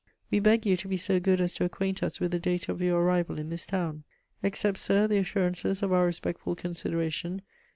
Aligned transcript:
We 0.31 0.39
beg 0.39 0.65
you 0.65 0.75
to 0.77 0.87
be 0.87 0.97
so 0.97 1.19
good 1.19 1.39
as 1.39 1.53
to 1.53 1.63
acquaint 1.63 2.01
us 2.01 2.19
with 2.19 2.31
the 2.31 2.39
date 2.39 2.67
of 2.69 2.81
your 2.81 3.03
arrival 3.03 3.37
in 3.39 3.51
this 3.51 3.67
town. 3.67 4.03
"Accept, 4.41 4.79
sir, 4.79 5.05
the 5.05 5.19
assurances 5.19 5.83
of 5.83 5.93
our 5.93 6.07
respectful 6.07 6.55
consideration. 6.55 7.43